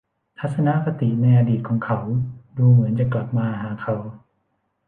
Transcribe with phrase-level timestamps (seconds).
[0.39, 1.97] ทัศนคติในอดีตของเขา
[2.57, 3.95] ดูเหมือนจะกลับมาหาเขา